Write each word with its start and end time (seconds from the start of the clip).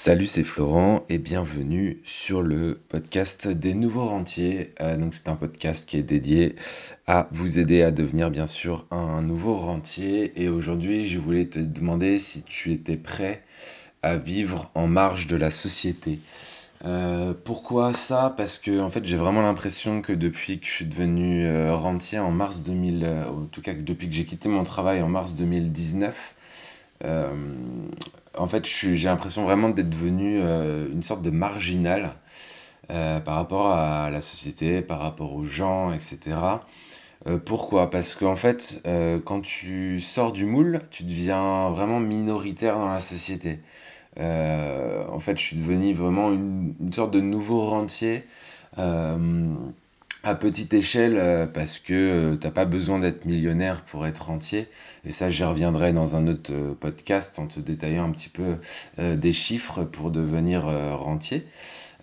Salut, 0.00 0.28
c'est 0.28 0.44
Florent 0.44 1.04
et 1.08 1.18
bienvenue 1.18 2.00
sur 2.04 2.40
le 2.40 2.80
podcast 2.88 3.48
des 3.48 3.74
nouveaux 3.74 4.06
rentiers. 4.06 4.72
Euh, 4.80 4.96
donc 4.96 5.12
c'est 5.12 5.28
un 5.28 5.34
podcast 5.34 5.88
qui 5.88 5.96
est 5.96 6.04
dédié 6.04 6.54
à 7.08 7.26
vous 7.32 7.58
aider 7.58 7.82
à 7.82 7.90
devenir 7.90 8.30
bien 8.30 8.46
sûr 8.46 8.86
un 8.92 9.22
nouveau 9.22 9.56
rentier. 9.56 10.40
Et 10.40 10.48
aujourd'hui, 10.48 11.08
je 11.08 11.18
voulais 11.18 11.46
te 11.46 11.58
demander 11.58 12.20
si 12.20 12.44
tu 12.44 12.72
étais 12.72 12.96
prêt 12.96 13.42
à 14.02 14.16
vivre 14.16 14.70
en 14.76 14.86
marge 14.86 15.26
de 15.26 15.34
la 15.34 15.50
société. 15.50 16.20
Euh, 16.84 17.34
pourquoi 17.34 17.92
ça? 17.92 18.32
Parce 18.36 18.58
que 18.58 18.80
en 18.80 18.90
fait, 18.90 19.04
j'ai 19.04 19.16
vraiment 19.16 19.42
l'impression 19.42 20.00
que 20.00 20.12
depuis 20.12 20.60
que 20.60 20.66
je 20.66 20.72
suis 20.72 20.86
devenu 20.86 21.44
euh, 21.44 21.74
rentier 21.74 22.20
en 22.20 22.30
mars 22.30 22.60
2000, 22.60 23.04
en 23.28 23.46
tout 23.46 23.62
cas 23.62 23.74
depuis 23.74 24.08
que 24.08 24.14
j'ai 24.14 24.26
quitté 24.26 24.48
mon 24.48 24.62
travail 24.62 25.02
en 25.02 25.08
mars 25.08 25.34
2019, 25.34 26.36
euh, 27.04 27.30
en 28.38 28.48
fait, 28.48 28.66
j'ai 28.66 29.08
l'impression 29.08 29.44
vraiment 29.44 29.68
d'être 29.68 29.90
devenu 29.90 30.40
euh, 30.40 30.88
une 30.92 31.02
sorte 31.02 31.22
de 31.22 31.30
marginal 31.30 32.14
euh, 32.90 33.20
par 33.20 33.34
rapport 33.34 33.70
à 33.70 34.10
la 34.10 34.20
société, 34.20 34.82
par 34.82 35.00
rapport 35.00 35.34
aux 35.34 35.44
gens, 35.44 35.92
etc. 35.92 36.36
pourquoi? 37.44 37.90
Parce 37.90 38.14
qu'en 38.14 38.36
fait, 38.36 38.80
quand 39.26 39.40
tu 39.42 40.00
sors 40.00 40.32
du 40.32 40.46
moule, 40.46 40.80
tu 40.90 41.02
deviens 41.02 41.68
vraiment 41.70 42.00
minoritaire 42.00 42.76
dans 42.76 42.88
la 42.88 43.00
société. 43.00 43.60
en 44.16 45.18
fait, 45.20 45.36
je 45.36 45.42
suis 45.42 45.56
devenu 45.56 45.92
vraiment 45.94 46.30
une 46.30 46.92
sorte 46.92 47.10
de 47.10 47.20
nouveau 47.20 47.68
rentier 47.68 48.24
à 50.24 50.34
petite 50.34 50.74
échelle 50.74 51.16
euh, 51.18 51.46
parce 51.46 51.78
que 51.78 51.92
euh, 51.94 52.36
t'as 52.36 52.50
pas 52.50 52.64
besoin 52.64 52.98
d'être 52.98 53.24
millionnaire 53.24 53.82
pour 53.82 54.06
être 54.06 54.26
rentier. 54.26 54.66
Et 55.04 55.12
ça, 55.12 55.30
j'y 55.30 55.44
reviendrai 55.44 55.92
dans 55.92 56.16
un 56.16 56.26
autre 56.26 56.52
euh, 56.52 56.74
podcast 56.74 57.38
en 57.38 57.46
te 57.46 57.60
détaillant 57.60 58.04
un 58.04 58.10
petit 58.10 58.28
peu 58.28 58.58
des 58.98 59.32
chiffres 59.32 59.84
pour 59.84 60.10
devenir 60.10 60.64
rentier. 60.64 61.46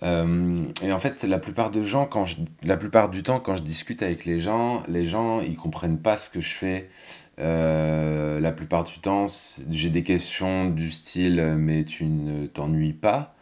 et 0.01 0.91
en 0.91 0.99
fait, 0.99 1.23
la 1.23 1.39
plupart 1.39 1.71
de 1.71 1.81
gens, 1.81 2.05
quand 2.05 2.25
je, 2.25 2.37
la 2.63 2.77
plupart 2.77 3.09
du 3.09 3.23
temps, 3.23 3.39
quand 3.39 3.55
je 3.55 3.63
discute 3.63 4.01
avec 4.01 4.25
les 4.25 4.39
gens, 4.39 4.83
les 4.87 5.03
gens, 5.03 5.41
ils 5.41 5.55
comprennent 5.55 5.99
pas 5.99 6.17
ce 6.17 6.29
que 6.29 6.41
je 6.41 6.53
fais. 6.53 6.89
la 7.37 8.51
plupart 8.51 8.83
du 8.83 8.99
temps, 8.99 9.25
j'ai 9.69 9.89
des 9.89 10.03
questions 10.03 10.69
du 10.69 10.91
style, 10.91 11.55
mais 11.57 11.83
tu 11.83 12.05
ne 12.05 12.47
t'ennuies 12.47 12.93
pas. 12.93 13.34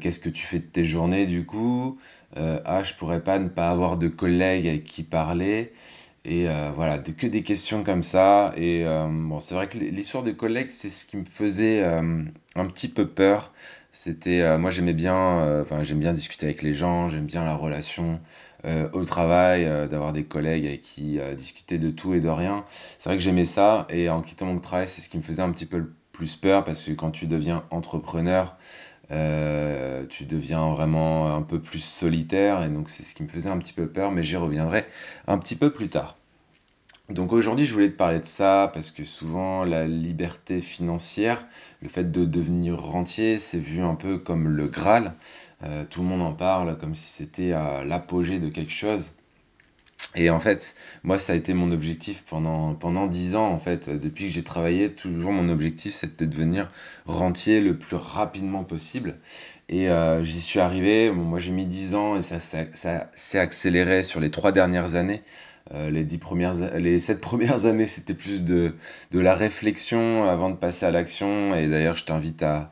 Qu'est-ce 0.00 0.20
que 0.20 0.28
tu 0.28 0.44
fais 0.44 0.58
de 0.58 0.64
tes 0.64 0.84
journées 0.84 1.26
du 1.26 1.44
coup? 1.46 1.98
euh, 2.36 2.60
ah, 2.64 2.82
je 2.82 2.94
pourrais 2.94 3.22
pas 3.22 3.38
ne 3.38 3.48
pas 3.48 3.70
avoir 3.70 3.96
de 3.96 4.08
collègues 4.08 4.66
avec 4.66 4.84
qui 4.84 5.02
parler. 5.02 5.72
Et 6.24 6.48
euh, 6.48 6.70
voilà, 6.74 6.98
que 6.98 7.26
des 7.26 7.42
questions 7.42 7.82
comme 7.84 8.02
ça. 8.02 8.52
Et 8.56 8.84
euh, 8.86 9.06
bon, 9.08 9.40
c'est 9.40 9.54
vrai 9.54 9.68
que 9.68 9.78
l'histoire 9.78 10.22
de 10.22 10.30
collègues, 10.32 10.70
c'est 10.70 10.88
ce 10.90 11.04
qui 11.06 11.16
me 11.16 11.24
faisait 11.24 11.82
euh, 11.82 12.22
un 12.54 12.66
petit 12.66 12.88
peu 12.88 13.06
peur. 13.08 13.52
C'était, 13.92 14.56
moi 14.56 14.70
j'aimais 14.70 14.94
bien, 14.94 15.60
enfin 15.60 15.82
j'aime 15.82 16.00
bien 16.00 16.14
discuter 16.14 16.46
avec 16.46 16.62
les 16.62 16.72
gens, 16.72 17.10
j'aime 17.10 17.26
bien 17.26 17.44
la 17.44 17.54
relation 17.54 18.20
au 18.94 19.04
travail, 19.04 19.66
d'avoir 19.90 20.14
des 20.14 20.24
collègues 20.24 20.64
avec 20.64 20.80
qui 20.80 21.18
discuter 21.36 21.76
de 21.76 21.90
tout 21.90 22.14
et 22.14 22.20
de 22.20 22.28
rien. 22.30 22.64
C'est 22.98 23.10
vrai 23.10 23.18
que 23.18 23.22
j'aimais 23.22 23.44
ça. 23.44 23.86
Et 23.90 24.08
en 24.08 24.22
quittant 24.22 24.46
mon 24.46 24.58
travail, 24.58 24.88
c'est 24.88 25.02
ce 25.02 25.10
qui 25.10 25.18
me 25.18 25.22
faisait 25.22 25.42
un 25.42 25.50
petit 25.52 25.66
peu 25.66 25.92
plus 26.12 26.36
peur 26.36 26.64
parce 26.64 26.82
que 26.82 26.92
quand 26.92 27.10
tu 27.10 27.26
deviens 27.26 27.64
entrepreneur, 27.70 28.56
euh, 29.10 30.06
tu 30.06 30.24
deviens 30.24 30.72
vraiment 30.72 31.34
un 31.34 31.42
peu 31.42 31.60
plus 31.60 31.80
solitaire 31.84 32.62
et 32.62 32.68
donc 32.68 32.88
c'est 32.88 33.02
ce 33.02 33.14
qui 33.14 33.22
me 33.22 33.28
faisait 33.28 33.50
un 33.50 33.58
petit 33.58 33.72
peu 33.72 33.86
peur, 33.86 34.10
mais 34.12 34.22
j'y 34.22 34.36
reviendrai 34.36 34.86
un 35.26 35.38
petit 35.38 35.56
peu 35.56 35.70
plus 35.70 35.88
tard. 35.88 36.16
Donc 37.08 37.32
aujourd'hui, 37.32 37.66
je 37.66 37.74
voulais 37.74 37.90
te 37.90 37.96
parler 37.96 38.20
de 38.20 38.24
ça 38.24 38.70
parce 38.72 38.90
que 38.90 39.04
souvent 39.04 39.64
la 39.64 39.86
liberté 39.86 40.62
financière, 40.62 41.44
le 41.82 41.88
fait 41.88 42.10
de 42.10 42.24
devenir 42.24 42.80
rentier, 42.80 43.38
c'est 43.38 43.58
vu 43.58 43.82
un 43.82 43.96
peu 43.96 44.18
comme 44.18 44.48
le 44.48 44.68
Graal. 44.68 45.14
Euh, 45.64 45.84
tout 45.88 46.00
le 46.00 46.06
monde 46.06 46.22
en 46.22 46.32
parle 46.32 46.78
comme 46.78 46.94
si 46.94 47.08
c'était 47.08 47.52
à 47.52 47.84
l'apogée 47.84 48.38
de 48.38 48.48
quelque 48.48 48.72
chose. 48.72 49.14
Et 50.14 50.28
en 50.28 50.40
fait, 50.40 50.74
moi, 51.04 51.16
ça 51.18 51.32
a 51.32 51.36
été 51.36 51.54
mon 51.54 51.70
objectif 51.70 52.22
pendant, 52.28 52.74
pendant 52.74 53.06
10 53.06 53.34
ans. 53.34 53.48
En 53.48 53.58
fait, 53.58 53.88
depuis 53.88 54.26
que 54.26 54.32
j'ai 54.32 54.42
travaillé, 54.42 54.92
toujours 54.92 55.32
mon 55.32 55.48
objectif, 55.48 55.94
c'était 55.94 56.26
de 56.26 56.30
devenir 56.30 56.70
rentier 57.06 57.60
le 57.60 57.78
plus 57.78 57.96
rapidement 57.96 58.62
possible. 58.62 59.16
Et 59.70 59.88
euh, 59.88 60.22
j'y 60.22 60.40
suis 60.40 60.60
arrivé. 60.60 61.10
Moi, 61.10 61.38
j'ai 61.38 61.52
mis 61.52 61.64
10 61.64 61.94
ans 61.94 62.16
et 62.16 62.22
ça, 62.22 62.40
ça, 62.40 62.64
ça 62.74 63.10
s'est 63.14 63.38
accéléré 63.38 64.02
sur 64.02 64.20
les 64.20 64.30
trois 64.30 64.52
dernières 64.52 64.96
années. 64.96 65.22
Euh, 65.72 65.90
les, 65.90 66.04
10 66.04 66.18
premières, 66.18 66.54
les 66.76 67.00
7 67.00 67.20
premières 67.22 67.64
années, 67.64 67.86
c'était 67.86 68.14
plus 68.14 68.44
de, 68.44 68.74
de 69.12 69.20
la 69.20 69.34
réflexion 69.34 70.28
avant 70.28 70.50
de 70.50 70.56
passer 70.56 70.84
à 70.84 70.90
l'action. 70.90 71.54
Et 71.54 71.68
d'ailleurs, 71.68 71.94
je 71.94 72.04
t'invite 72.04 72.42
à, 72.42 72.70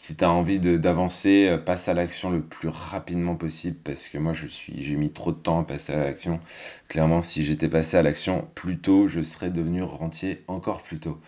si 0.00 0.16
tu 0.16 0.24
as 0.24 0.30
envie 0.30 0.58
d'avancer, 0.58 1.46
euh, 1.50 1.58
passe 1.58 1.88
à 1.88 1.92
l'action 1.92 2.30
le 2.30 2.40
plus 2.40 2.68
rapidement 2.68 3.36
possible 3.36 3.76
parce 3.84 4.08
que 4.08 4.16
moi 4.16 4.32
je 4.32 4.46
suis 4.46 4.80
j'ai 4.80 4.96
mis 4.96 5.10
trop 5.10 5.30
de 5.30 5.36
temps 5.36 5.60
à 5.60 5.62
passer 5.62 5.92
à 5.92 5.98
l'action. 5.98 6.40
Clairement, 6.88 7.20
si 7.20 7.44
j'étais 7.44 7.68
passé 7.68 7.98
à 7.98 8.02
l'action 8.02 8.48
plus 8.54 8.78
tôt, 8.78 9.08
je 9.08 9.20
serais 9.20 9.50
devenu 9.50 9.82
rentier 9.82 10.42
encore 10.48 10.80
plus 10.82 11.00
tôt. 11.00 11.20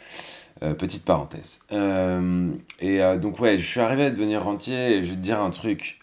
Euh, 0.62 0.72
petite 0.72 1.04
parenthèse. 1.04 1.60
Euh, 1.72 2.50
et 2.80 3.00
donc 3.18 3.40
ouais, 3.40 3.58
je 3.58 3.66
suis 3.66 3.80
arrivé 3.80 4.06
à 4.06 4.10
devenir 4.10 4.42
rentier 4.42 4.96
et 4.96 5.02
je 5.02 5.10
vais 5.10 5.16
te 5.16 5.20
dire 5.20 5.42
un 5.42 5.50
truc. 5.50 6.00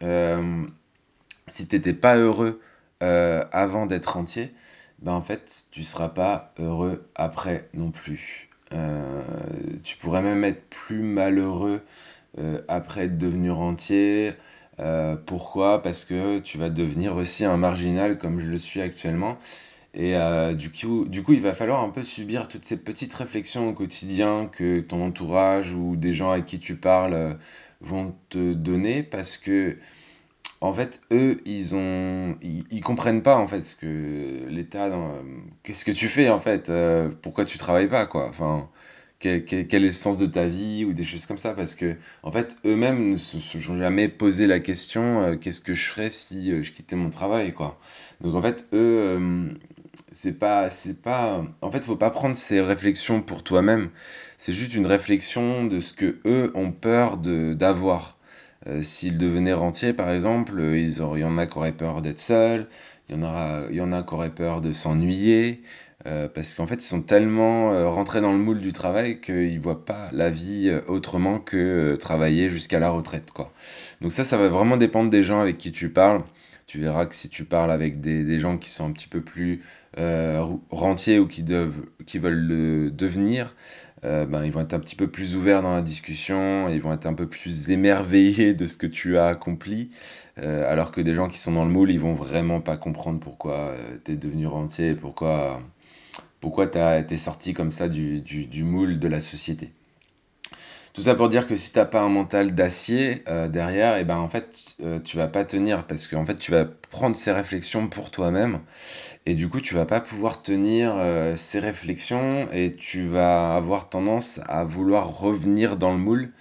si 1.47 1.68
t'étais 1.68 1.96
pas 1.96 2.18
heureux 2.18 2.62
avant 3.01 3.88
d'être 3.88 4.13
rentier, 4.13 4.53
ben 5.01 5.13
en 5.13 5.24
fait 5.24 5.66
tu 5.72 5.84
seras 5.84 6.09
pas 6.09 6.53
heureux 6.59 7.03
après 7.16 7.68
non 7.74 7.90
plus. 7.90 8.47
tu 9.84 9.97
pourrais 9.97 10.22
même 10.22 10.44
être 10.44 10.69
plus 10.69 11.01
malheureux 11.01 11.81
après 12.67 13.06
être 13.06 13.17
devenu 13.17 13.51
rentier. 13.51 14.34
Euh, 14.79 15.16
pourquoi? 15.17 15.81
Parce 15.81 16.06
que 16.06 16.40
tu 16.40 16.57
vas 16.57 16.69
devenir 16.69 17.16
aussi 17.16 17.45
un 17.45 17.57
marginal 17.57 18.17
comme 18.17 18.40
je 18.40 18.50
le 18.50 18.57
suis 18.57 18.81
actuellement. 18.81 19.38
Et 19.94 20.16
euh, 20.16 20.53
du, 20.53 20.72
coup, 20.72 21.06
du 21.07 21.23
coup, 21.23 21.34
il 21.34 21.41
va 21.41 21.53
falloir 21.53 21.84
un 21.84 21.89
peu 21.89 22.03
subir 22.03 22.47
toutes 22.47 22.66
ces 22.66 22.78
petites 22.78 23.13
réflexions 23.13 23.69
au 23.69 23.73
quotidien 23.73 24.47
que 24.51 24.79
ton 24.81 25.03
entourage 25.03 25.73
ou 25.73 25.95
des 25.95 26.13
gens 26.13 26.31
avec 26.31 26.45
qui 26.45 26.59
tu 26.59 26.75
parles 26.75 27.38
vont 27.81 28.16
te 28.29 28.53
donner 28.53 29.03
parce 29.03 29.38
que 29.38 29.78
en 30.62 30.73
fait, 30.73 31.01
eux, 31.12 31.41
ils 31.45 31.75
ont, 31.75 32.38
ils, 32.41 32.81
comprennent 32.81 33.23
pas 33.23 33.38
en 33.38 33.47
fait 33.47 33.62
ce 33.62 33.75
que 33.75 34.45
l'État, 34.50 34.89
qu'est-ce 35.63 35.85
que 35.85 35.91
tu 35.91 36.07
fais 36.07 36.29
en 36.29 36.39
fait, 36.39 36.72
pourquoi 37.22 37.45
tu 37.45 37.57
travailles 37.57 37.88
pas 37.88 38.06
quoi. 38.06 38.28
Enfin, 38.28 38.69
quel, 39.19 39.44
est 39.52 39.80
le 39.80 39.94
sens 39.94 40.18
de 40.18 40.25
ta 40.25 40.47
vie 40.47 40.85
ou 40.85 40.94
des 40.94 41.03
choses 41.03 41.25
comme 41.25 41.38
ça 41.38 41.53
parce 41.53 41.75
que 41.75 41.97
en 42.24 42.31
fait 42.31 42.57
eux-mêmes 42.66 43.12
ne 43.12 43.18
se 43.18 43.40
sont 43.40 43.78
jamais 43.78 44.07
posé 44.07 44.47
la 44.47 44.59
question 44.59 45.24
euh, 45.24 45.35
qu'est-ce 45.35 45.62
que 45.62 45.74
je 45.74 45.85
ferais 45.90 46.09
si 46.09 46.52
euh, 46.52 46.63
je 46.63 46.72
quittais 46.72 46.96
mon 46.96 47.09
travail 47.09 47.53
quoi. 47.53 47.78
Donc 48.22 48.35
en 48.35 48.41
fait 48.41 48.68
eux 48.74 48.78
euh, 48.78 49.50
c'est 50.12 50.40
pas 50.40 50.69
c'est 50.69 51.02
pas 51.02 51.44
en 51.62 51.72
fait 51.72 51.84
faut 51.84 51.97
pas 51.97 52.12
prendre 52.12 52.35
ces 52.35 52.62
réflexions 52.62 53.22
pour 53.22 53.44
toi-même. 53.44 53.90
C'est 54.38 54.53
juste 54.53 54.74
une 54.74 54.85
réflexion 54.85 55.66
de 55.66 55.81
ce 55.81 55.91
que 55.91 56.19
eux 56.25 56.51
ont 56.56 56.72
peur 56.72 57.18
de 57.18 57.53
d'avoir 57.53 58.19
s'ils 58.81 59.18
devenaient 59.18 59.53
rentiers 59.53 59.94
par 59.94 60.12
exemple 60.12 60.59
ils 60.59 60.97
il 61.16 61.19
y 61.19 61.24
en 61.24 61.38
a 61.38 61.46
qui 61.46 61.57
auraient 61.57 61.72
peur 61.72 62.02
d'être 62.02 62.19
seuls 62.19 62.68
il 63.09 63.16
y 63.16 63.81
en 63.81 63.91
a 63.91 64.03
qui 64.03 64.13
auraient 64.13 64.34
peur 64.34 64.62
de 64.62 64.72
s'ennuyer 64.72 65.62
euh, 66.06 66.30
parce 66.34 66.56
qu'en 66.56 66.66
fait, 66.66 66.75
ils 66.75 66.88
sont 66.88 67.02
tellement 67.02 67.74
euh, 67.74 67.90
rentrés 67.90 68.22
dans 68.22 68.31
le 68.31 68.38
moule 68.38 68.62
du 68.62 68.72
travail 68.72 69.19
qu'ils 69.19 69.59
voient 69.59 69.84
pas 69.84 70.09
la 70.13 70.30
vie 70.30 70.69
euh, 70.69 70.81
autrement 70.88 71.40
que 71.40 71.97
travailler 72.00 72.47
jusqu'à 72.47 72.80
la 72.80 72.90
retraite, 72.90 73.31
quoi. 73.31 73.52
Donc 74.00 74.13
ça, 74.13 74.24
ça 74.24 74.38
va 74.38 74.47
vraiment 74.47 74.78
dépendre 74.78 75.09
des 75.09 75.24
gens 75.24 75.41
avec 75.41 75.57
qui 75.57 75.72
tu 75.74 75.90
parles. 75.90 76.22
Tu 76.69 76.80
verras 76.80 77.07
que 77.07 77.16
si 77.16 77.30
tu 77.30 77.46
parles 77.46 77.72
avec 77.72 78.00
des, 78.00 78.38
gens 78.38 78.59
qui 78.59 78.69
sont 78.69 78.85
un 78.88 78.91
petit 78.91 79.07
peu 79.07 79.22
plus 79.22 79.63
rentiers 80.69 81.18
ou 81.18 81.28
qui, 81.28 81.41
veulent 81.44 82.47
le 82.47 82.91
devenir, 82.91 83.56
ben, 84.03 84.46
ils 84.46 84.52
vont 84.52 84.62
être 84.62 84.75
un 84.75 84.80
petit 84.80 84.96
peu 84.96 85.07
plus 85.07 85.35
ouverts 85.35 85.63
dans 85.63 85.74
la 85.74 85.81
discussion, 85.81 86.69
ils 86.69 86.80
vont 86.80 86.94
être 86.94 87.07
un 87.07 87.16
peu 87.16 87.28
plus 87.28 87.72
émerveillés 87.72 88.54
de 88.54 88.68
ce 88.68 88.77
que 88.77 88.86
tu 88.86 89.18
as 89.18 89.25
accompli, 89.25 89.89
alors 90.38 90.92
que 90.92 91.01
des 91.01 91.16
gens 91.16 91.27
qui 91.27 91.39
sont 91.39 91.54
dans 91.54 91.66
le 91.66 91.71
moule, 91.71 91.89
ils 91.89 92.00
vont 92.00 92.13
vraiment 92.13 92.62
pas 92.62 92.77
comprendre 92.77 93.19
pourquoi 93.19 93.74
tu 94.06 94.12
es 94.12 94.15
devenu 94.15 94.45
rentier, 94.45 94.94
pourquoi 94.94 95.60
pourquoi 96.39 96.68
tu 96.68 96.77
été 96.77 97.18
sorti 97.18 97.54
comme 97.54 97.72
ça 97.72 97.88
du, 97.89 98.63
moule 98.63 99.00
de 99.00 99.07
la 99.07 99.19
société. 99.19 99.72
Tout 101.00 101.06
ça 101.06 101.16
pour 101.16 101.30
dire 101.30 101.48
que 101.48 101.56
si 101.56 101.72
t'as 101.72 101.86
pas 101.86 102.01
un 102.01 102.10
mental 102.10 102.54
d'acier 102.54 103.24
euh, 103.30 103.48
derrière, 103.48 103.96
et 103.96 104.01
eh 104.01 104.04
ben 104.04 104.18
en 104.18 104.28
fait 104.28 104.75
euh, 104.84 105.00
tu 105.00 105.16
vas 105.16 105.30
pas 105.30 105.46
tenir 105.46 105.88
parce 105.88 106.07
qu'en 106.07 106.25
fait 106.25 106.36
tu 106.36 106.51
vas 106.51 106.66
prendre 106.92 107.16
ces 107.16 107.31
réflexions 107.31 107.88
pour 107.88 108.12
toi-même 108.12 108.60
et 109.25 109.36
du 109.36 109.48
coup 109.48 109.62
tu 109.62 109.75
vas 109.75 109.86
pas 109.86 110.01
pouvoir 110.01 110.42
tenir 110.42 110.92
euh, 110.98 111.38
ces 111.38 111.60
réflexions 111.60 112.50
et 112.51 112.74
tu 112.74 113.07
vas 113.07 113.56
avoir 113.56 113.88
tendance 113.88 114.42
à 114.50 114.66
vouloir 114.66 115.18
revenir 115.18 115.78
dans 115.78 115.94
le 115.94 116.00
moule 116.00 116.34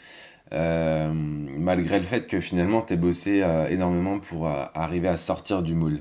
malgré 0.50 2.00
le 2.00 2.04
fait 2.04 2.26
que 2.26 2.40
finalement 2.40 2.82
tu 2.82 2.96
bossé 2.96 3.44
énormément 3.68 4.18
pour 4.18 4.48
arriver 4.48 5.06
à 5.06 5.16
sortir 5.16 5.62
du 5.62 5.74
moule. 5.74 6.00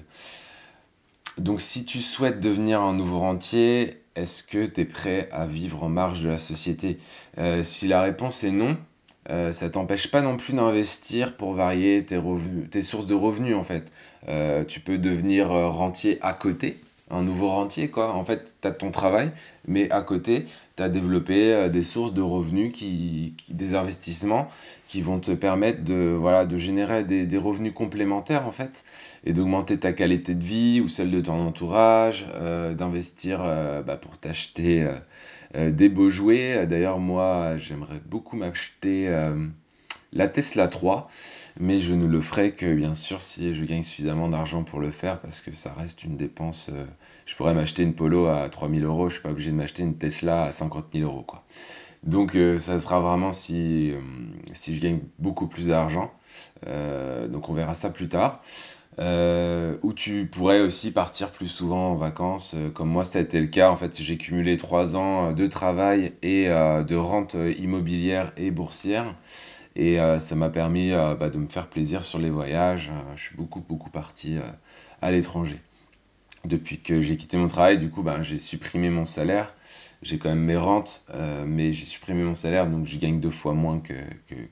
Donc 1.38 1.62
si 1.62 1.86
tu 1.86 2.00
souhaites 2.00 2.40
devenir 2.40 2.82
un 2.82 2.94
nouveau 2.94 3.20
rentier, 3.20 4.02
est-ce 4.16 4.44
que 4.44 4.66
tu 4.66 4.82
es 4.82 4.86
prêt 4.86 5.30
à 5.32 5.46
vivre 5.46 5.84
en 5.84 5.90
marge 5.90 6.24
de 6.24 6.30
la 6.30 6.38
société? 6.38 6.98
Euh, 7.38 7.62
Si 7.64 7.88
la 7.88 8.02
réponse 8.02 8.44
est 8.44 8.52
non, 8.52 8.78
euh, 9.30 9.52
ça 9.52 9.70
t'empêche 9.70 10.10
pas 10.10 10.22
non 10.22 10.38
plus 10.38 10.54
d'investir 10.54 11.38
pour 11.38 11.54
varier 11.54 12.06
tes 12.06 12.82
sources 12.82 13.06
de 13.06 13.14
revenus 13.14 13.56
en 13.56 13.64
fait. 13.64 13.92
Euh, 14.30 14.64
tu 14.64 14.80
peux 14.80 14.98
devenir 14.98 15.50
rentier 15.50 16.18
à 16.22 16.34
côté, 16.34 16.80
un 17.10 17.24
nouveau 17.24 17.50
rentier 17.50 17.90
quoi. 17.90 18.14
En 18.14 18.26
fait, 18.26 18.56
tu 18.62 18.68
as 18.68 18.72
ton 18.72 18.92
travail, 18.92 19.32
mais 19.68 19.90
à 19.92 20.02
côté, 20.02 20.46
tu 20.76 20.84
as 20.84 20.90
développé 20.90 21.70
des 21.70 21.84
sources 21.84 22.14
de 22.14 22.22
revenus, 22.22 22.72
qui, 22.74 23.34
des 23.50 23.76
investissements 23.76 24.48
qui 24.88 25.02
vont 25.02 25.20
te 25.20 25.32
permettre 25.32 25.84
de, 25.84 26.16
voilà, 26.18 26.46
de 26.46 26.58
générer 26.58 27.04
des, 27.04 27.38
revenus 27.38 27.74
complémentaires 27.74 28.48
en 28.48 28.52
fait 28.52 28.84
et 29.26 29.34
d'augmenter 29.34 29.78
ta 29.78 29.94
qualité 29.94 30.36
de 30.36 30.44
vie 30.44 30.82
ou 30.82 30.90
celle 30.90 31.12
de 31.12 31.22
ton 31.22 31.46
entourage, 31.46 32.26
d'investir 32.78 33.40
bah, 33.86 33.98
pour 33.98 34.18
t'acheter 34.18 34.88
euh, 35.56 35.72
des 35.72 35.90
beaux 35.90 36.10
jouets. 36.10 36.66
D'ailleurs, 36.68 37.00
moi, 37.00 37.58
j'aimerais 37.58 38.02
beaucoup 38.06 38.36
m'acheter 38.36 39.08
euh, 39.08 39.48
la 40.12 40.28
Tesla 40.28 40.68
3, 40.68 41.08
mais 41.60 41.80
je 41.80 41.94
ne 41.94 42.08
le 42.08 42.22
ferai 42.22 42.52
que 42.52 42.74
bien 42.74 42.96
sûr 42.96 43.22
si 43.22 43.54
je 43.54 43.66
gagne 43.66 43.82
suffisamment 43.82 44.30
d'argent 44.30 44.64
pour 44.64 44.80
le 44.80 44.92
faire, 44.92 45.20
parce 45.20 45.42
que 45.42 45.54
ça 45.54 45.74
reste 45.74 46.04
une 46.04 46.18
dépense. 46.18 46.70
Euh, 46.72 46.86
je 47.26 47.36
pourrais 47.36 47.54
m'acheter 47.54 47.84
une 47.84 47.94
Polo 47.94 48.28
à 48.28 48.50
3000 48.50 48.84
euros, 48.84 49.10
je 49.10 49.16
suis 49.16 49.24
pas 49.24 49.32
obligé 49.32 49.52
de 49.52 49.56
m'acheter 49.56 49.84
une 49.84 49.98
Tesla 49.98 50.46
à 50.46 50.52
50 50.52 50.86
000 50.94 51.10
euros. 51.10 51.24
Quoi. 51.24 51.44
Donc 52.04 52.38
ça 52.60 52.80
sera 52.80 53.00
vraiment 53.00 53.32
si, 53.32 53.92
si 54.54 54.76
je 54.76 54.82
gagne 54.82 55.00
beaucoup 55.20 55.48
plus 55.48 55.68
d'argent. 55.68 56.12
donc 56.64 57.50
on 57.50 57.54
verra 57.54 57.74
ça 57.74 57.90
plus 57.90 58.08
tard. 58.08 58.42
Euh, 59.00 59.78
où 59.84 59.94
tu 59.94 60.26
pourrais 60.26 60.60
aussi 60.60 60.90
partir 60.90 61.32
plus 61.32 61.48
souvent 61.48 61.92
en 61.92 61.96
vacances. 61.96 62.56
Euh, 62.56 62.72
comme 62.72 62.90
moi, 62.90 63.06
ça 63.06 63.20
a 63.20 63.22
été 63.22 63.40
le 63.40 63.48
cas. 63.48 63.70
En 63.70 63.76
fait, 63.76 63.96
j'ai 64.02 64.18
cumulé 64.18 64.58
trois 64.58 64.96
ans 64.96 65.34
de 65.34 65.48
travail 65.48 66.14
et 66.24 66.50
euh, 66.50 66.84
de 66.84 66.96
rente 66.96 67.36
immobilière 67.60 68.32
et 68.38 68.50
boursière. 68.50 69.14
Et 69.80 70.00
ça 70.20 70.36
m'a 70.36 70.50
permis 70.50 70.90
bah, 70.92 71.30
de 71.30 71.38
me 71.38 71.48
faire 71.48 71.68
plaisir 71.68 72.04
sur 72.04 72.18
les 72.18 72.32
voyages. 72.32 72.92
je 73.16 73.22
suis 73.22 73.36
beaucoup, 73.36 73.60
beaucoup 73.62 73.92
parti 73.92 74.38
à 75.04 75.12
l'étranger. 75.12 75.62
Depuis 76.46 76.80
que 76.80 77.00
j'ai 77.00 77.16
quitté 77.16 77.38
mon 77.38 77.46
travail, 77.46 77.78
du 77.78 77.92
coup, 77.92 78.02
bah, 78.02 78.24
j'ai 78.24 78.40
supprimé 78.40 78.90
mon 78.90 79.06
salaire. 79.06 79.54
J'ai 80.02 80.18
quand 80.18 80.30
même 80.30 80.46
mes 80.46 80.58
rentes, 80.58 81.06
mais 81.46 81.74
j'ai 81.74 81.86
supprimé 81.86 82.24
mon 82.24 82.34
salaire, 82.34 82.68
donc 82.68 82.86
je 82.86 82.98
gagne 82.98 83.20
deux 83.20 83.30
fois 83.30 83.54
moins 83.54 83.80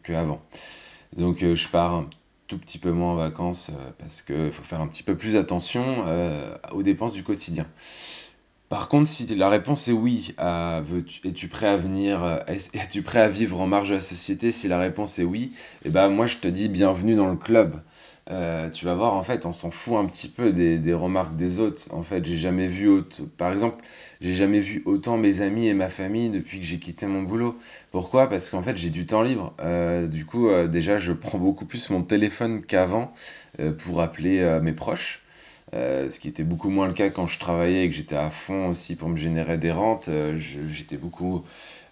qu'avant. 0.03 0.37
Que, 0.37 1.19
donc 1.19 1.39
je 1.39 1.67
pars 1.69 2.05
tout 2.47 2.57
petit 2.57 2.77
peu 2.77 2.91
moins 2.91 3.13
en 3.13 3.15
vacances 3.15 3.71
euh, 3.71 3.91
parce 3.97 4.21
qu'il 4.21 4.51
faut 4.51 4.63
faire 4.63 4.81
un 4.81 4.87
petit 4.87 5.03
peu 5.03 5.15
plus 5.15 5.35
attention 5.35 6.03
euh, 6.05 6.55
aux 6.71 6.83
dépenses 6.83 7.13
du 7.13 7.23
quotidien. 7.23 7.65
Par 8.69 8.89
contre, 8.89 9.07
si 9.07 9.27
la 9.35 9.49
réponse 9.49 9.87
est 9.87 9.93
oui, 9.93 10.33
es-tu 11.23 11.47
prêt 11.47 11.67
à 11.67 11.77
venir, 11.77 12.23
euh, 12.23 12.39
es-tu 12.73 13.01
prêt 13.03 13.21
à 13.21 13.29
vivre 13.29 13.61
en 13.61 13.67
marge 13.67 13.89
de 13.89 13.95
la 13.95 14.01
société 14.01 14.51
Si 14.51 14.67
la 14.67 14.79
réponse 14.79 15.19
est 15.19 15.23
oui, 15.23 15.51
eh 15.85 15.89
ben 15.89 16.09
moi 16.09 16.25
je 16.27 16.37
te 16.37 16.47
dis 16.47 16.67
bienvenue 16.67 17.15
dans 17.15 17.29
le 17.29 17.35
club. 17.35 17.79
Euh, 18.31 18.71
tu 18.71 18.85
vas 18.85 18.95
voir, 18.95 19.13
en 19.13 19.21
fait, 19.21 19.45
on 19.45 19.51
s'en 19.51 19.69
fout 19.69 19.97
un 19.97 20.05
petit 20.07 20.27
peu 20.27 20.51
des, 20.51 20.93
remarques 20.93 21.35
des 21.35 21.59
autres. 21.59 21.83
En 21.91 22.01
fait, 22.03 22.25
j'ai 22.25 22.35
jamais 22.35 22.67
vu 22.67 22.87
autant. 22.87 23.23
Par 23.37 23.51
exemple, 23.51 23.83
j'ai 24.19 24.33
jamais 24.33 24.59
vu 24.59 24.81
autant 24.85 25.17
mes 25.17 25.41
amis 25.41 25.67
et 25.67 25.75
ma 25.75 25.89
famille 25.89 26.29
depuis 26.29 26.59
que 26.59 26.65
j'ai 26.65 26.79
quitté 26.79 27.05
mon 27.05 27.21
boulot. 27.21 27.55
Pourquoi? 27.91 28.27
Parce 28.27 28.49
qu'en 28.49 28.63
fait, 28.63 28.75
j'ai 28.77 28.89
du 28.89 29.05
temps 29.05 29.21
libre. 29.21 29.53
Euh, 29.59 30.07
du 30.07 30.25
coup, 30.25 30.49
euh, 30.49 30.67
déjà, 30.67 30.97
je 30.97 31.13
prends 31.13 31.37
beaucoup 31.37 31.65
plus 31.65 31.89
mon 31.91 32.01
téléphone 32.01 32.63
qu'avant 32.63 33.13
pour 33.77 34.01
appeler 34.01 34.59
mes 34.61 34.73
proches. 34.73 35.21
Ce 35.75 36.19
qui 36.19 36.27
était 36.27 36.43
beaucoup 36.43 36.69
moins 36.69 36.87
le 36.87 36.93
cas 36.93 37.09
quand 37.09 37.27
je 37.27 37.37
travaillais 37.37 37.85
et 37.85 37.89
que 37.89 37.95
j'étais 37.95 38.15
à 38.15 38.29
fond 38.29 38.69
aussi 38.69 38.95
pour 38.95 39.09
me 39.09 39.15
générer 39.15 39.57
des 39.57 39.71
rentes. 39.71 40.09
j'étais 40.35 40.97
beaucoup, 40.97 41.43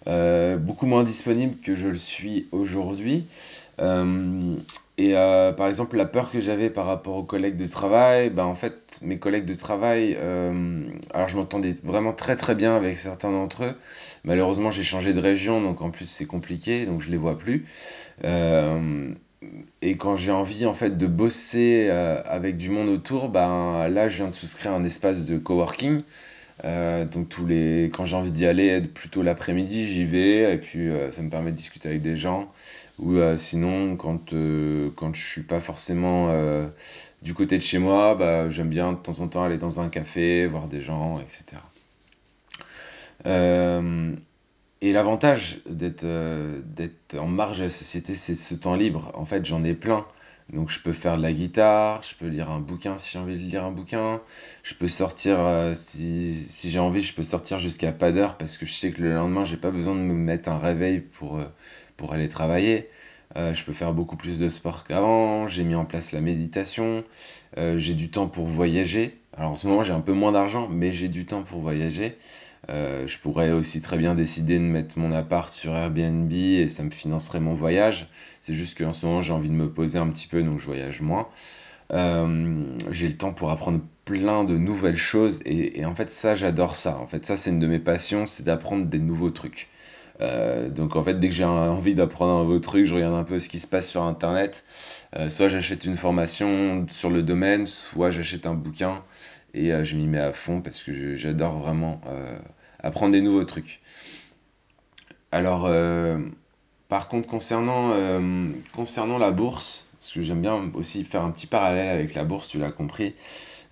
beaucoup 0.06 0.86
moins 0.86 1.02
disponible 1.04 1.56
que 1.62 1.76
je 1.76 1.88
le 1.88 1.98
suis 1.98 2.48
aujourd'hui. 2.52 3.26
Euh, 3.80 4.56
et 4.96 5.16
euh, 5.16 5.52
par 5.52 5.66
exemple, 5.66 5.96
la 5.96 6.04
peur 6.04 6.30
que 6.30 6.40
j'avais 6.40 6.70
par 6.70 6.86
rapport 6.86 7.16
aux 7.16 7.24
collègues 7.24 7.56
de 7.56 7.66
travail, 7.66 8.30
ben 8.30 8.44
en 8.44 8.54
fait, 8.54 9.00
mes 9.02 9.18
collègues 9.18 9.44
de 9.44 9.54
travail, 9.54 10.16
euh, 10.18 10.86
alors 11.12 11.28
je 11.28 11.36
m'entendais 11.36 11.74
vraiment 11.82 12.12
très 12.12 12.36
très 12.36 12.54
bien 12.54 12.76
avec 12.76 12.96
certains 12.96 13.32
d'entre 13.32 13.64
eux. 13.64 13.74
Malheureusement, 14.24 14.70
j'ai 14.70 14.84
changé 14.84 15.12
de 15.12 15.20
région, 15.20 15.60
donc 15.60 15.82
en 15.82 15.90
plus 15.90 16.06
c'est 16.06 16.26
compliqué, 16.26 16.86
donc 16.86 17.02
je 17.02 17.10
les 17.10 17.16
vois 17.16 17.36
plus. 17.36 17.66
Et 19.82 19.96
quand 19.96 20.16
j'ai 20.16 20.32
envie 20.32 20.66
en 20.66 20.74
fait 20.74 20.96
de 20.96 21.06
bosser 21.06 21.88
avec 21.90 22.56
du 22.56 22.70
monde 22.70 22.88
autour, 22.88 23.28
ben 23.28 23.88
là 23.88 24.08
je 24.08 24.16
viens 24.16 24.28
de 24.28 24.32
souscrire 24.32 24.72
un 24.72 24.84
espace 24.84 25.26
de 25.26 25.38
coworking. 25.38 26.00
donc 26.62 27.28
tous 27.28 27.46
les, 27.46 27.90
quand 27.92 28.04
j'ai 28.04 28.16
envie 28.16 28.32
d'y 28.32 28.46
aller, 28.46 28.80
plutôt 28.80 29.22
l'après-midi, 29.22 29.86
j'y 29.86 30.04
vais 30.04 30.54
et 30.54 30.58
puis 30.58 30.88
ça 31.10 31.22
me 31.22 31.30
permet 31.30 31.50
de 31.50 31.56
discuter 31.56 31.88
avec 31.88 32.02
des 32.02 32.16
gens. 32.16 32.50
Ou 32.98 33.16
euh, 33.16 33.36
sinon, 33.36 33.96
quand, 33.96 34.32
euh, 34.32 34.90
quand 34.96 35.14
je 35.14 35.26
suis 35.26 35.42
pas 35.42 35.60
forcément 35.60 36.28
euh, 36.30 36.68
du 37.22 37.34
côté 37.34 37.58
de 37.58 37.62
chez 37.62 37.78
moi, 37.78 38.14
bah, 38.14 38.48
j'aime 38.48 38.68
bien 38.68 38.92
de 38.92 38.98
temps 38.98 39.20
en 39.20 39.28
temps 39.28 39.42
aller 39.42 39.58
dans 39.58 39.80
un 39.80 39.88
café, 39.88 40.46
voir 40.46 40.68
des 40.68 40.80
gens, 40.80 41.18
etc. 41.20 41.56
et 44.84 44.92
l'avantage 44.92 45.60
d'être 45.66 46.04
d'être 46.76 47.16
en 47.18 47.26
marge 47.26 47.58
de 47.58 47.64
la 47.64 47.68
société, 47.70 48.14
c'est 48.14 48.34
ce 48.34 48.54
temps 48.54 48.76
libre. 48.76 49.10
En 49.14 49.24
fait, 49.24 49.44
j'en 49.44 49.64
ai 49.64 49.74
plein. 49.74 50.06
Donc 50.52 50.68
je 50.68 50.78
peux 50.78 50.92
faire 50.92 51.16
de 51.16 51.22
la 51.22 51.32
guitare, 51.32 52.02
je 52.02 52.14
peux 52.14 52.26
lire 52.26 52.50
un 52.50 52.60
bouquin 52.60 52.98
si 52.98 53.10
j'ai 53.10 53.18
envie 53.18 53.32
de 53.38 53.42
lire 53.42 53.64
un 53.64 53.70
bouquin, 53.70 54.20
je 54.62 54.74
peux 54.74 54.88
sortir 54.88 55.38
si, 55.74 56.34
si 56.46 56.70
j'ai 56.70 56.78
envie, 56.78 57.00
je 57.00 57.14
peux 57.14 57.22
sortir 57.22 57.58
jusqu'à 57.58 57.92
pas 57.92 58.12
d'heure 58.12 58.36
parce 58.36 58.58
que 58.58 58.66
je 58.66 58.72
sais 58.74 58.90
que 58.90 59.00
le 59.02 59.14
lendemain 59.14 59.46
j'ai 59.46 59.56
pas 59.56 59.70
besoin 59.70 59.94
de 59.94 60.00
me 60.00 60.12
mettre 60.12 60.50
un 60.50 60.58
réveil 60.58 61.00
pour, 61.00 61.40
pour 61.96 62.12
aller 62.12 62.28
travailler. 62.28 62.90
Euh, 63.36 63.54
je 63.54 63.64
peux 63.64 63.72
faire 63.72 63.94
beaucoup 63.94 64.16
plus 64.16 64.38
de 64.38 64.48
sport 64.50 64.84
qu'avant, 64.84 65.48
j'ai 65.48 65.64
mis 65.64 65.74
en 65.74 65.84
place 65.86 66.12
la 66.12 66.20
méditation, 66.20 67.04
euh, 67.56 67.78
j'ai 67.78 67.94
du 67.94 68.10
temps 68.10 68.28
pour 68.28 68.46
voyager. 68.46 69.18
Alors 69.36 69.52
en 69.52 69.56
ce 69.56 69.66
moment 69.66 69.82
j'ai 69.82 69.94
un 69.94 70.00
peu 70.00 70.12
moins 70.12 70.32
d'argent, 70.32 70.68
mais 70.68 70.92
j'ai 70.92 71.08
du 71.08 71.24
temps 71.24 71.42
pour 71.42 71.60
voyager. 71.60 72.18
Euh, 72.70 73.06
je 73.06 73.18
pourrais 73.18 73.52
aussi 73.52 73.80
très 73.80 73.98
bien 73.98 74.14
décider 74.14 74.58
de 74.58 74.64
mettre 74.64 74.98
mon 74.98 75.12
appart 75.12 75.52
sur 75.52 75.74
Airbnb 75.74 76.32
et 76.32 76.68
ça 76.68 76.82
me 76.82 76.90
financerait 76.90 77.40
mon 77.40 77.54
voyage. 77.54 78.08
C'est 78.40 78.54
juste 78.54 78.78
qu'en 78.78 78.92
ce 78.92 79.06
moment 79.06 79.20
j'ai 79.20 79.32
envie 79.32 79.50
de 79.50 79.54
me 79.54 79.70
poser 79.70 79.98
un 79.98 80.08
petit 80.08 80.26
peu, 80.26 80.42
donc 80.42 80.58
je 80.58 80.66
voyage 80.66 81.00
moins. 81.02 81.28
j'ai 81.90 83.08
le 83.08 83.16
temps 83.16 83.32
pour 83.32 83.50
apprendre 83.50 83.80
plein 84.04 84.44
de 84.44 84.56
nouvelles 84.56 84.96
choses 84.96 85.40
et, 85.44 85.84
en 85.84 85.94
fait 85.94 86.10
ça 86.10 86.34
j'adore 86.34 86.76
ça. 86.76 86.98
En 86.98 87.06
fait 87.06 87.24
ça 87.24 87.36
c'est 87.36 87.50
une 87.50 87.60
de 87.60 87.66
mes 87.66 87.78
passions, 87.78 88.26
c'est 88.26 88.44
d'apprendre 88.44 88.86
des 88.86 88.98
nouveaux 88.98 89.30
trucs. 89.30 89.68
Euh, 90.20 90.68
donc 90.68 90.96
en 90.96 91.02
fait, 91.02 91.18
dès 91.18 91.28
que 91.28 91.34
j'ai 91.34 91.44
envie 91.44 91.94
d'apprendre 91.94 92.32
un 92.32 92.42
nouveau 92.44 92.58
truc, 92.58 92.86
je 92.86 92.94
regarde 92.94 93.14
un 93.14 93.24
peu 93.24 93.38
ce 93.38 93.48
qui 93.48 93.58
se 93.58 93.66
passe 93.66 93.88
sur 93.88 94.02
Internet. 94.02 94.64
Euh, 95.16 95.28
soit 95.30 95.48
j'achète 95.48 95.84
une 95.84 95.96
formation 95.96 96.86
sur 96.88 97.10
le 97.10 97.22
domaine, 97.22 97.66
soit 97.66 98.10
j'achète 98.10 98.46
un 98.46 98.54
bouquin 98.54 99.02
et 99.54 99.72
euh, 99.72 99.84
je 99.84 99.96
m'y 99.96 100.06
mets 100.06 100.20
à 100.20 100.32
fond 100.32 100.60
parce 100.60 100.82
que 100.82 101.14
j'adore 101.16 101.58
vraiment 101.58 102.00
apprendre 102.80 103.12
des 103.12 103.20
nouveaux 103.20 103.44
trucs. 103.44 103.80
Alors, 105.32 105.68
par 106.88 107.08
contre, 107.08 107.28
concernant, 107.28 107.88
la 109.18 109.30
bourse, 109.30 109.88
parce 110.00 110.12
que 110.12 110.22
j'aime 110.22 110.42
bien 110.42 110.70
aussi 110.74 111.04
faire 111.04 111.22
un 111.22 111.30
petit 111.30 111.46
parallèle 111.46 111.88
avec 111.88 112.14
la 112.14 112.24
bourse, 112.24 112.48
tu 112.48 112.58
l'as 112.58 112.72
compris. 112.72 113.14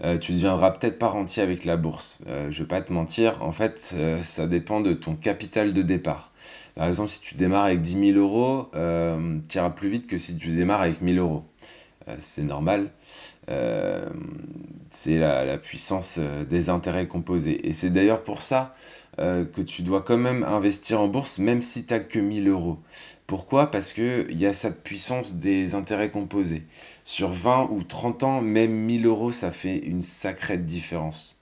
Euh, 0.05 0.19
tu 0.19 0.33
deviendras 0.33 0.73
peut-être 0.73 0.99
pas 0.99 1.09
rentier 1.09 1.43
avec 1.43 1.65
la 1.65 1.77
bourse. 1.77 2.23
Euh, 2.27 2.51
je 2.51 2.63
vais 2.63 2.69
pas 2.69 2.81
te 2.81 2.93
mentir, 2.93 3.43
en 3.43 3.53
fait, 3.53 3.93
euh, 3.95 4.21
ça 4.23 4.47
dépend 4.47 4.81
de 4.81 4.95
ton 4.95 5.15
capital 5.15 5.73
de 5.73 5.83
départ. 5.83 6.33
Par 6.75 6.89
exemple, 6.89 7.11
si 7.11 7.21
tu 7.21 7.37
démarres 7.37 7.65
avec 7.65 7.81
10 7.81 8.13
000 8.15 8.19
euros, 8.19 8.71
tu 9.49 9.59
iras 9.59 9.71
plus 9.71 9.91
vite 9.91 10.07
que 10.07 10.17
si 10.17 10.37
tu 10.37 10.49
démarres 10.49 10.83
avec 10.83 11.03
1000 11.03 11.19
euros. 11.19 11.45
c'est 12.19 12.43
normal. 12.43 12.91
C'est 13.49 15.19
la, 15.19 15.59
puissance 15.59 16.19
des 16.19 16.69
intérêts 16.69 17.09
composés. 17.09 17.69
Et 17.69 17.73
c'est 17.73 17.91
d'ailleurs 17.91 18.23
pour 18.23 18.43
ça 18.43 18.75
que 19.19 19.61
tu 19.61 19.83
dois 19.83 20.03
quand 20.03 20.17
même 20.17 20.45
investir 20.45 21.01
en 21.01 21.09
bourse, 21.09 21.39
même 21.39 21.61
si 21.61 21.85
tu 21.85 21.93
n'as 21.93 22.01
que 22.01 22.19
1000 22.19 22.49
euros. 22.49 22.79
Pourquoi? 23.33 23.71
Parce 23.71 23.95
qu'il 23.95 24.39
y 24.39 24.45
a 24.45 24.53
cette 24.53 24.83
puissance 24.83 25.37
des 25.37 25.75
intérêts 25.75 26.11
composés. 26.11 26.65
Sur 27.05 27.31
20 27.31 27.69
ou 27.71 27.83
30 27.83 28.23
ans, 28.25 28.41
même 28.43 28.73
1000 28.73 29.07
euros, 29.07 29.33
ça 29.33 29.51
fait 29.51 29.79
une 29.79 30.03
sacrée 30.03 30.59
différence. 30.59 31.41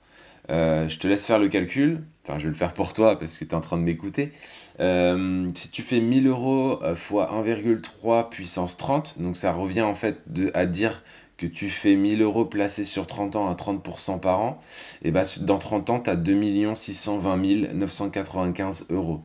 Euh, 0.51 0.89
je 0.89 1.01
te 1.01 1.09
laisse 1.09 1.27
faire 1.27 1.41
le 1.41 1.49
calcul. 1.49 2.05
Enfin, 2.25 2.39
je 2.39 2.45
vais 2.45 2.51
le 2.51 2.57
faire 2.57 2.75
pour 2.75 2.93
toi 2.93 3.19
parce 3.19 3.39
que 3.39 3.45
tu 3.45 3.51
es 3.51 3.55
en 3.55 3.61
train 3.61 3.77
de 3.77 3.83
m'écouter. 3.83 4.31
Euh, 4.79 5.49
si 5.55 5.71
tu 5.71 5.83
fais 5.83 6.01
1000 6.01 6.29
euros 6.29 6.81
fois 6.95 7.33
1,3 7.33 8.29
puissance 8.29 8.77
30, 8.77 9.21
donc 9.21 9.37
ça 9.37 9.53
revient 9.53 9.83
en 9.83 9.95
fait 9.95 10.21
à 10.55 10.67
dire 10.67 11.03
que 11.41 11.47
tu 11.47 11.71
fais 11.71 11.97
1000 11.97 12.21
euros 12.21 12.45
placés 12.45 12.85
sur 12.85 13.07
30 13.07 13.35
ans 13.37 13.49
à 13.49 13.55
30% 13.55 14.21
par 14.21 14.41
an, 14.41 14.59
et 15.03 15.11
bah 15.11 15.23
dans 15.41 15.57
30 15.57 15.89
ans, 15.89 16.01
tu 16.01 16.11
as 16.11 16.17
2 16.17 16.75
620 16.75 17.73
995 17.73 18.89
euros. 18.91 19.23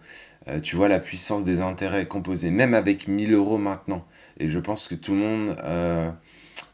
Euh, 0.48 0.62
tu 0.62 0.78
vois 0.78 0.88
la 0.88 1.00
puissance 1.00 1.44
des 1.44 1.60
intérêts 1.60 2.08
composés, 2.08 2.52
même 2.52 2.74
avec 2.74 3.10
1000 3.10 3.34
euros 3.34 3.58
maintenant. 3.58 4.06
Et 4.38 4.48
je 4.48 4.60
pense 4.60 4.88
que 4.88 4.96
tout 4.96 5.12
le 5.12 5.18
monde, 5.18 5.58
euh, 5.64 6.10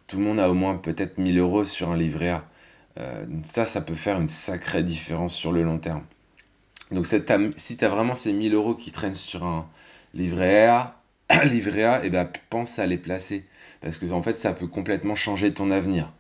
tout 0.06 0.18
le 0.18 0.24
monde 0.24 0.40
a 0.40 0.50
au 0.52 0.54
moins 0.54 0.78
peut-être 0.78 1.18
1000 1.18 1.40
euros 1.40 1.64
sur 1.64 1.90
un 1.90 1.98
livret 1.98 2.30
A. 2.30 2.46
Euh, 3.00 3.26
ça, 3.42 3.66
ça 3.66 3.82
peut 3.82 3.96
faire 3.96 4.20
une 4.20 4.28
sacrée 4.28 4.84
différence 4.84 5.34
sur 5.34 5.52
le 5.52 5.64
long 5.64 5.80
terme. 5.80 6.04
Donc 6.92 7.08
si 7.08 7.78
tu 7.78 7.86
as 7.86 7.90
vraiment 7.90 8.16
ces 8.16 8.34
1000 8.34 8.54
euros 8.54 8.76
qui 8.76 8.92
traînent 8.92 9.16
sur 9.16 9.44
un 9.44 9.68
livret 10.14 10.68
A, 10.68 11.01
livret 11.46 11.84
A, 11.84 12.04
et 12.04 12.10
ben, 12.10 12.28
pense 12.50 12.80
à 12.80 12.86
les 12.86 12.98
placer. 12.98 13.46
Parce 13.82 13.98
que 13.98 14.10
en 14.12 14.22
fait, 14.22 14.38
ça 14.38 14.54
peut 14.54 14.68
complètement 14.68 15.16
changer 15.16 15.54
ton 15.54 15.72
avenir. 15.72 16.12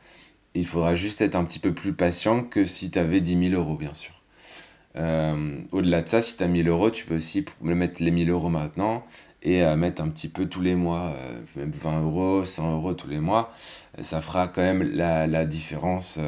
Il 0.53 0.65
faudra 0.65 0.95
juste 0.95 1.21
être 1.21 1.35
un 1.35 1.45
petit 1.45 1.59
peu 1.59 1.73
plus 1.73 1.93
patient 1.93 2.43
que 2.43 2.65
si 2.65 2.91
tu 2.91 2.99
avais 2.99 3.21
10 3.21 3.49
000 3.51 3.61
euros, 3.61 3.75
bien 3.75 3.93
sûr. 3.93 4.13
Euh, 4.97 5.59
au-delà 5.71 6.01
de 6.01 6.07
ça, 6.07 6.21
si 6.21 6.35
tu 6.37 6.43
as 6.43 6.47
1000 6.47 6.67
euros, 6.67 6.89
tu 6.91 7.05
peux 7.05 7.15
aussi 7.15 7.45
mettre 7.61 8.03
les 8.03 8.11
1000 8.11 8.29
euros 8.29 8.49
maintenant 8.49 9.05
et 9.41 9.63
euh, 9.63 9.77
mettre 9.77 10.01
un 10.01 10.09
petit 10.09 10.27
peu 10.27 10.47
tous 10.47 10.61
les 10.61 10.75
mois, 10.75 11.13
euh, 11.15 11.41
même 11.55 11.71
20 11.71 12.01
euros, 12.01 12.45
100 12.45 12.75
euros 12.75 12.93
tous 12.93 13.07
les 13.07 13.19
mois. 13.19 13.53
ça 14.01 14.19
fera 14.21 14.47
quand 14.49 14.61
même 14.61 14.83
la 14.83 15.45
différence 15.45 16.19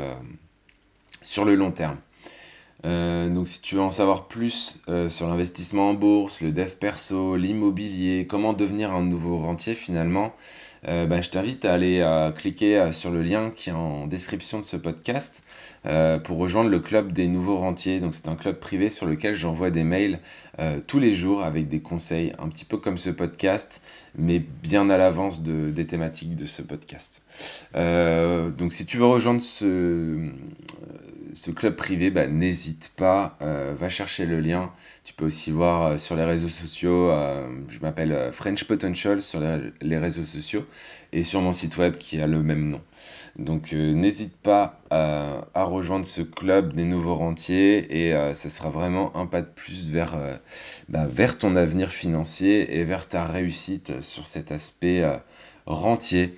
sur 1.22 1.46
le 1.46 1.56
long 1.56 1.72
terme. 1.72 1.98
Donc 2.84 3.48
si 3.48 3.62
tu 3.62 3.76
veux 3.76 3.82
en 3.82 3.92
savoir 3.92 4.28
plus 4.28 4.82
sur 5.08 5.28
l'investissement 5.28 5.92
en 5.92 5.94
bourse, 5.94 6.42
le 6.42 6.52
dev 6.52 6.72
perso, 6.76 7.36
l'immobilier, 7.36 8.28
comment 8.28 8.54
devenir 8.54 8.92
un 8.92 9.04
nouveau 9.04 9.38
rentier 9.38 9.76
finalement, 9.76 10.34
euh, 10.88 11.06
bah, 11.06 11.22
je 11.22 11.30
t'invite 11.30 11.64
à 11.66 11.74
aller 11.74 12.02
euh, 12.02 12.32
cliquer 12.32 12.78
euh, 12.78 12.92
sur 12.92 13.10
le 13.10 13.22
lien 13.22 13.52
qui 13.56 13.70
est 13.70 13.74
en 13.74 14.06
description 14.08 14.60
de 14.60 14.66
ce 14.66 14.78
podcast 14.78 15.44
pour 16.24 16.38
rejoindre 16.38 16.70
le 16.70 16.80
club 16.80 17.12
des 17.12 17.28
nouveaux 17.28 17.58
rentiers. 17.58 18.00
Donc 18.00 18.14
c'est 18.14 18.30
un 18.30 18.38
club 18.38 18.58
privé 18.58 18.88
sur 18.88 19.06
lequel 19.06 19.36
j'envoie 19.36 19.70
des 19.70 19.84
mails 19.84 20.20
tous 20.88 20.98
les 20.98 21.12
jours 21.12 21.44
avec 21.44 21.68
des 21.68 21.82
conseils, 21.82 22.32
un 22.40 22.48
petit 22.48 22.64
peu 22.64 22.78
comme 22.78 22.98
ce 22.98 23.10
podcast, 23.10 23.82
mais 24.18 24.40
bien 24.40 24.90
à 24.90 24.96
l'avance 24.96 25.42
des 25.42 25.86
thématiques 25.86 26.38
de 26.38 26.46
ce 26.46 26.62
podcast. 26.62 27.26
donc 27.74 28.72
si 28.72 28.86
tu 28.86 28.96
veux 28.96 29.08
rejoindre 29.08 29.42
ce, 29.42 30.30
club 31.54 31.76
privé, 31.76 32.12
bah, 32.12 32.28
n'hésite 32.28 32.94
pas, 32.96 33.38
va 33.42 33.90
chercher 33.90 34.26
le 34.26 34.40
lien. 34.40 34.72
Tu 35.04 35.14
peux 35.14 35.26
aussi 35.26 35.52
voir 35.52 36.00
sur 36.00 36.16
les 36.16 36.24
réseaux 36.24 36.48
sociaux, 36.48 37.12
je 37.68 37.80
m'appelle 37.82 38.30
French 38.32 38.64
Potential 38.64 39.22
sur 39.22 39.42
les 39.82 39.98
réseaux 39.98 40.24
sociaux 40.24 40.66
et 41.12 41.24
sur 41.24 41.42
mon 41.42 41.54
site 41.54 41.78
web 41.78 41.98
qui 41.98 42.22
a 42.22 42.28
le 42.28 42.44
même 42.44 42.70
nom. 42.70 42.82
Donc 43.38 43.74
euh, 43.74 43.94
n'hésite 43.94 44.36
pas 44.38 44.80
à, 44.92 45.64
rejoindre 45.64 46.06
ce 46.06 46.22
club 46.22 46.74
des 46.74 46.86
nouveaux 46.86 47.16
rentiers 47.16 48.06
et 48.08 48.14
euh, 48.14 48.36
ce 48.36 48.48
sera 48.50 48.70
vraiment 48.70 49.16
un 49.18 49.26
pas 49.26 49.42
de 49.42 49.48
plus 49.48 49.90
vers, 49.90 50.16
euh, 50.16 50.38
bah, 50.88 51.08
vers 51.08 51.38
ton 51.38 51.56
avenir 51.56 51.90
financier 51.90 52.78
et 52.78 52.84
vers 52.84 53.08
ta 53.08 53.26
réussite 53.26 54.02
sur 54.02 54.26
cet 54.26 54.52
aspect 54.52 55.04
rentier. 55.66 56.36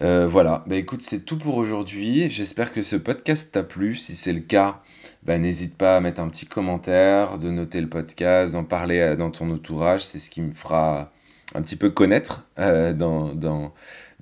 voilà, 0.00 0.64
bah 0.66 0.76
écoute, 0.76 1.02
c'est 1.02 1.24
tout 1.24 1.38
pour 1.38 1.56
aujourd'hui. 1.56 2.30
J'espère 2.30 2.72
que 2.72 2.82
ce 2.82 2.96
podcast 2.96 3.52
t'a 3.52 3.62
plu. 3.64 3.96
Si 3.96 4.14
c'est 4.14 4.32
le 4.32 4.40
cas, 4.40 4.82
bah, 5.24 5.38
n'hésite 5.38 5.76
pas 5.76 5.96
à 5.96 6.00
mettre 6.00 6.20
un 6.20 6.28
petit 6.28 6.46
commentaire, 6.46 7.38
de 7.38 7.50
noter 7.50 7.80
le 7.80 7.88
podcast, 7.88 8.52
d'en 8.52 8.64
parler 8.64 9.16
dans 9.16 9.30
ton 9.30 9.50
entourage. 9.50 10.04
C'est 10.04 10.18
ce 10.20 10.30
qui 10.30 10.42
me 10.42 10.52
fera 10.52 11.10
un 11.54 11.62
petit 11.62 11.76
peu 11.76 11.90
connaître 11.90 12.44
euh, 12.58 12.92
dans, 12.92 13.72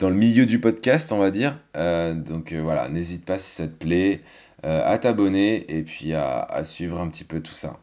le 0.01 0.15
milieu 0.15 0.47
du 0.47 0.61
podcast, 0.61 1.13
on 1.13 1.19
va 1.19 1.31
dire. 1.31 1.59
Euh, 1.77 2.15
donc 2.15 2.53
euh, 2.53 2.63
voilà, 2.63 2.89
n'hésite 2.89 3.25
pas 3.25 3.39
si 3.39 3.51
ça 3.51 3.67
te 3.67 3.73
plaît 3.73 4.21
à 4.65 4.99
t'abonner 4.99 5.65
et 5.73 5.85
puis 5.85 6.15
à, 6.15 6.41
à, 6.41 6.65
suivre 6.65 7.01
un 7.01 7.09
petit 7.09 7.23
peu 7.23 7.41
tout 7.41 7.55
ça. 7.55 7.79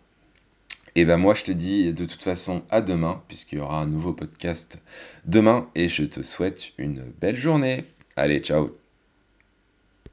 Et 0.96 1.06
ben 1.06 1.16
moi 1.16 1.34
je 1.34 1.46
te 1.46 1.52
dis 1.54 1.94
de 1.94 2.04
toute 2.04 2.22
façon 2.22 2.64
à 2.70 2.82
demain 2.82 3.24
puisqu'il 3.30 3.60
y 3.60 3.62
aura 3.62 3.80
un 3.80 3.86
nouveau 3.86 4.12
podcast 4.12 4.84
demain 5.24 5.70
et 5.76 5.88
je 5.88 6.04
te 6.04 6.22
souhaite 6.22 6.74
une 6.78 7.14
belle 7.22 7.38
journée. 7.38 7.86
Allez, 8.18 8.40
ciao 8.40 8.85